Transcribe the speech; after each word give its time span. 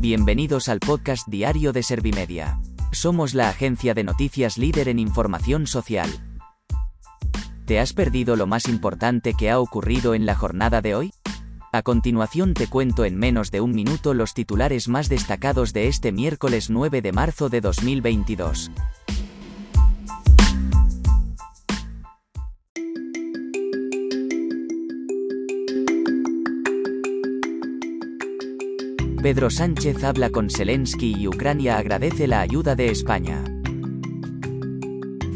Bienvenidos 0.00 0.70
al 0.70 0.80
podcast 0.80 1.28
diario 1.28 1.74
de 1.74 1.82
Servimedia. 1.82 2.58
Somos 2.90 3.34
la 3.34 3.50
agencia 3.50 3.92
de 3.92 4.02
noticias 4.02 4.56
líder 4.56 4.88
en 4.88 4.98
información 4.98 5.66
social. 5.66 6.08
¿Te 7.66 7.78
has 7.80 7.92
perdido 7.92 8.34
lo 8.34 8.46
más 8.46 8.66
importante 8.66 9.34
que 9.34 9.50
ha 9.50 9.60
ocurrido 9.60 10.14
en 10.14 10.24
la 10.24 10.34
jornada 10.34 10.80
de 10.80 10.94
hoy? 10.94 11.12
A 11.70 11.82
continuación 11.82 12.54
te 12.54 12.66
cuento 12.66 13.04
en 13.04 13.18
menos 13.18 13.50
de 13.50 13.60
un 13.60 13.72
minuto 13.72 14.14
los 14.14 14.32
titulares 14.32 14.88
más 14.88 15.10
destacados 15.10 15.74
de 15.74 15.88
este 15.88 16.12
miércoles 16.12 16.70
9 16.70 17.02
de 17.02 17.12
marzo 17.12 17.50
de 17.50 17.60
2022. 17.60 18.70
Pedro 29.22 29.50
Sánchez 29.50 30.02
habla 30.02 30.30
con 30.30 30.48
Zelensky 30.48 31.14
y 31.14 31.28
Ucrania 31.28 31.76
agradece 31.76 32.26
la 32.26 32.40
ayuda 32.40 32.74
de 32.74 32.90
España. 32.90 33.44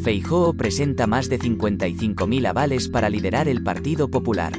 Feijóo 0.02 0.54
presenta 0.54 1.06
más 1.06 1.28
de 1.28 1.38
55.000 1.38 2.46
avales 2.46 2.88
para 2.88 3.10
liderar 3.10 3.46
el 3.46 3.62
Partido 3.62 4.08
Popular. 4.08 4.54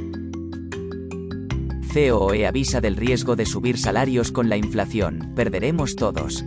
COE 1.92 2.46
avisa 2.46 2.82
del 2.82 2.98
riesgo 2.98 3.36
de 3.36 3.48
subir 3.48 3.80
salarios 3.80 4.32
con 4.32 4.48
la 4.48 4.58
inflación, 4.58 5.34
perderemos 5.36 5.96
todos. 5.96 6.46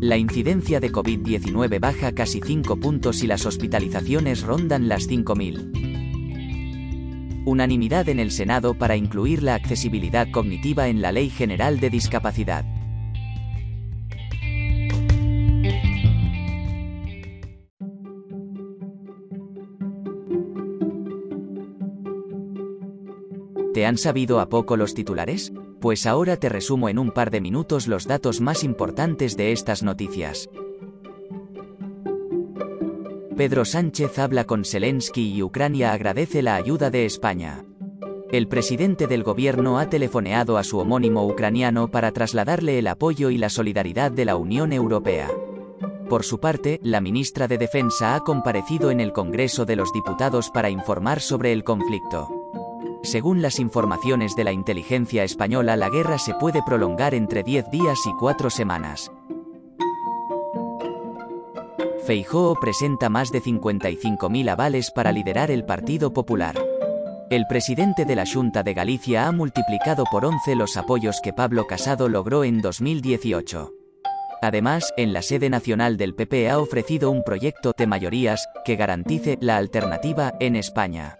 La 0.00 0.18
incidencia 0.18 0.78
de 0.78 0.92
COVID-19 0.92 1.80
baja 1.80 2.12
casi 2.12 2.40
5 2.40 2.76
puntos 2.76 3.24
y 3.24 3.26
las 3.26 3.44
hospitalizaciones 3.44 4.42
rondan 4.42 4.86
las 4.86 5.08
5.000. 5.08 5.91
Unanimidad 7.44 8.08
en 8.08 8.20
el 8.20 8.30
Senado 8.30 8.74
para 8.74 8.94
incluir 8.94 9.42
la 9.42 9.56
accesibilidad 9.56 10.30
cognitiva 10.30 10.86
en 10.86 11.02
la 11.02 11.10
Ley 11.10 11.28
General 11.28 11.80
de 11.80 11.90
Discapacidad. 11.90 12.64
¿Te 23.74 23.86
han 23.86 23.98
sabido 23.98 24.38
a 24.38 24.48
poco 24.48 24.76
los 24.76 24.94
titulares? 24.94 25.52
Pues 25.80 26.06
ahora 26.06 26.36
te 26.36 26.48
resumo 26.48 26.88
en 26.88 27.00
un 27.00 27.10
par 27.10 27.32
de 27.32 27.40
minutos 27.40 27.88
los 27.88 28.06
datos 28.06 28.40
más 28.40 28.62
importantes 28.62 29.36
de 29.36 29.50
estas 29.50 29.82
noticias. 29.82 30.48
Pedro 33.36 33.64
Sánchez 33.64 34.18
habla 34.18 34.44
con 34.44 34.64
Zelensky 34.64 35.32
y 35.32 35.42
Ucrania 35.42 35.92
agradece 35.92 36.42
la 36.42 36.54
ayuda 36.54 36.90
de 36.90 37.06
España. 37.06 37.64
El 38.30 38.46
presidente 38.46 39.06
del 39.06 39.22
gobierno 39.22 39.78
ha 39.78 39.88
telefoneado 39.88 40.58
a 40.58 40.64
su 40.64 40.78
homónimo 40.78 41.26
ucraniano 41.26 41.88
para 41.88 42.12
trasladarle 42.12 42.78
el 42.78 42.86
apoyo 42.86 43.30
y 43.30 43.38
la 43.38 43.48
solidaridad 43.48 44.12
de 44.12 44.26
la 44.26 44.36
Unión 44.36 44.72
Europea. 44.72 45.30
Por 46.10 46.24
su 46.24 46.40
parte, 46.40 46.78
la 46.82 47.00
ministra 47.00 47.48
de 47.48 47.56
Defensa 47.56 48.14
ha 48.14 48.20
comparecido 48.20 48.90
en 48.90 49.00
el 49.00 49.12
Congreso 49.12 49.64
de 49.64 49.76
los 49.76 49.92
Diputados 49.92 50.50
para 50.50 50.68
informar 50.68 51.20
sobre 51.20 51.52
el 51.52 51.64
conflicto. 51.64 52.28
Según 53.02 53.40
las 53.40 53.58
informaciones 53.58 54.36
de 54.36 54.44
la 54.44 54.52
inteligencia 54.52 55.24
española, 55.24 55.76
la 55.76 55.88
guerra 55.88 56.18
se 56.18 56.34
puede 56.34 56.62
prolongar 56.62 57.14
entre 57.14 57.42
10 57.42 57.70
días 57.70 57.98
y 58.06 58.12
4 58.18 58.50
semanas. 58.50 59.10
Feijóo 62.06 62.56
presenta 62.56 63.08
más 63.08 63.30
de 63.30 63.40
55.000 63.40 64.50
avales 64.50 64.90
para 64.90 65.12
liderar 65.12 65.52
el 65.52 65.64
Partido 65.64 66.12
Popular. 66.12 66.56
El 67.30 67.46
presidente 67.46 68.04
de 68.04 68.16
la 68.16 68.24
Junta 68.26 68.64
de 68.64 68.74
Galicia 68.74 69.28
ha 69.28 69.32
multiplicado 69.32 70.04
por 70.10 70.24
11 70.24 70.56
los 70.56 70.76
apoyos 70.76 71.20
que 71.22 71.32
Pablo 71.32 71.66
Casado 71.68 72.08
logró 72.08 72.42
en 72.42 72.60
2018. 72.60 73.72
Además, 74.42 74.92
en 74.96 75.12
la 75.12 75.22
sede 75.22 75.48
nacional 75.48 75.96
del 75.96 76.16
PP 76.16 76.50
ha 76.50 76.58
ofrecido 76.58 77.10
un 77.12 77.22
proyecto 77.22 77.72
de 77.78 77.86
mayorías 77.86 78.48
que 78.64 78.74
garantice 78.74 79.38
la 79.40 79.56
alternativa 79.56 80.34
en 80.40 80.56
España. 80.56 81.18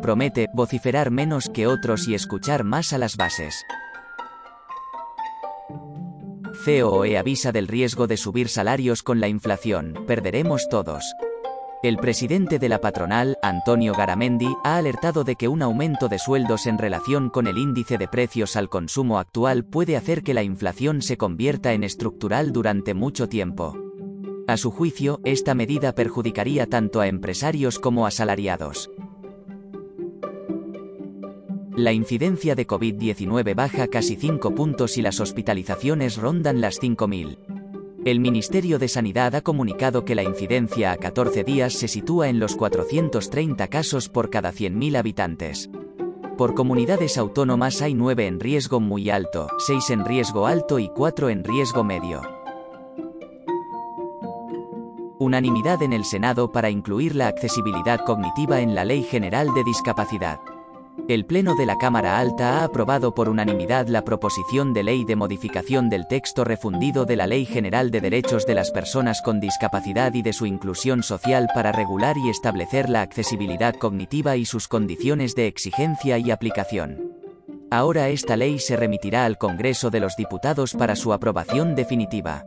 Promete 0.00 0.48
vociferar 0.54 1.10
menos 1.10 1.50
que 1.50 1.66
otros 1.66 2.08
y 2.08 2.14
escuchar 2.14 2.64
más 2.64 2.94
a 2.94 2.98
las 2.98 3.16
bases. 3.16 3.66
COE 6.66 7.16
avisa 7.16 7.52
del 7.52 7.68
riesgo 7.68 8.08
de 8.08 8.16
subir 8.16 8.48
salarios 8.48 9.04
con 9.04 9.20
la 9.20 9.28
inflación, 9.28 9.94
perderemos 10.04 10.68
todos. 10.68 11.14
El 11.84 11.96
presidente 11.96 12.58
de 12.58 12.68
la 12.68 12.80
patronal, 12.80 13.38
Antonio 13.40 13.94
Garamendi, 13.94 14.52
ha 14.64 14.76
alertado 14.76 15.22
de 15.22 15.36
que 15.36 15.46
un 15.46 15.62
aumento 15.62 16.08
de 16.08 16.18
sueldos 16.18 16.66
en 16.66 16.76
relación 16.76 17.30
con 17.30 17.46
el 17.46 17.56
índice 17.56 17.98
de 17.98 18.08
precios 18.08 18.56
al 18.56 18.68
consumo 18.68 19.20
actual 19.20 19.64
puede 19.64 19.96
hacer 19.96 20.24
que 20.24 20.34
la 20.34 20.42
inflación 20.42 21.02
se 21.02 21.16
convierta 21.16 21.72
en 21.72 21.84
estructural 21.84 22.52
durante 22.52 22.94
mucho 22.94 23.28
tiempo. 23.28 23.78
A 24.48 24.56
su 24.56 24.72
juicio, 24.72 25.20
esta 25.24 25.54
medida 25.54 25.94
perjudicaría 25.94 26.66
tanto 26.66 27.00
a 27.00 27.06
empresarios 27.06 27.78
como 27.78 28.06
a 28.06 28.10
salariados. 28.10 28.90
La 31.76 31.92
incidencia 31.92 32.54
de 32.54 32.66
COVID-19 32.66 33.54
baja 33.54 33.88
casi 33.88 34.16
5 34.16 34.54
puntos 34.54 34.96
y 34.96 35.02
las 35.02 35.20
hospitalizaciones 35.20 36.16
rondan 36.16 36.62
las 36.62 36.80
5.000. 36.80 37.36
El 38.06 38.18
Ministerio 38.18 38.78
de 38.78 38.88
Sanidad 38.88 39.34
ha 39.34 39.42
comunicado 39.42 40.06
que 40.06 40.14
la 40.14 40.22
incidencia 40.22 40.92
a 40.92 40.96
14 40.96 41.44
días 41.44 41.74
se 41.74 41.86
sitúa 41.86 42.30
en 42.30 42.38
los 42.38 42.56
430 42.56 43.68
casos 43.68 44.08
por 44.08 44.30
cada 44.30 44.54
100.000 44.54 44.96
habitantes. 44.96 45.68
Por 46.38 46.54
comunidades 46.54 47.18
autónomas 47.18 47.82
hay 47.82 47.92
9 47.92 48.26
en 48.26 48.40
riesgo 48.40 48.80
muy 48.80 49.10
alto, 49.10 49.48
6 49.58 49.90
en 49.90 50.06
riesgo 50.06 50.46
alto 50.46 50.78
y 50.78 50.88
4 50.88 51.28
en 51.28 51.44
riesgo 51.44 51.84
medio. 51.84 52.22
Unanimidad 55.18 55.82
en 55.82 55.92
el 55.92 56.06
Senado 56.06 56.52
para 56.52 56.70
incluir 56.70 57.14
la 57.14 57.28
accesibilidad 57.28 58.00
cognitiva 58.00 58.62
en 58.62 58.74
la 58.74 58.86
Ley 58.86 59.02
General 59.02 59.52
de 59.52 59.62
Discapacidad. 59.62 60.40
El 61.08 61.24
Pleno 61.24 61.54
de 61.54 61.66
la 61.66 61.78
Cámara 61.78 62.18
Alta 62.18 62.58
ha 62.58 62.64
aprobado 62.64 63.14
por 63.14 63.28
unanimidad 63.28 63.86
la 63.86 64.02
proposición 64.02 64.72
de 64.72 64.82
ley 64.82 65.04
de 65.04 65.14
modificación 65.14 65.88
del 65.88 66.08
texto 66.08 66.42
refundido 66.42 67.04
de 67.04 67.14
la 67.14 67.28
Ley 67.28 67.44
General 67.44 67.92
de 67.92 68.00
Derechos 68.00 68.44
de 68.44 68.56
las 68.56 68.72
Personas 68.72 69.22
con 69.22 69.38
Discapacidad 69.38 70.14
y 70.14 70.22
de 70.22 70.32
su 70.32 70.46
inclusión 70.46 71.04
social 71.04 71.48
para 71.54 71.70
regular 71.70 72.16
y 72.18 72.28
establecer 72.28 72.88
la 72.88 73.02
accesibilidad 73.02 73.76
cognitiva 73.76 74.36
y 74.36 74.46
sus 74.46 74.66
condiciones 74.66 75.36
de 75.36 75.46
exigencia 75.46 76.18
y 76.18 76.32
aplicación. 76.32 77.12
Ahora 77.70 78.08
esta 78.08 78.36
ley 78.36 78.58
se 78.58 78.76
remitirá 78.76 79.26
al 79.26 79.38
Congreso 79.38 79.90
de 79.90 80.00
los 80.00 80.16
Diputados 80.16 80.74
para 80.74 80.96
su 80.96 81.12
aprobación 81.12 81.76
definitiva. 81.76 82.46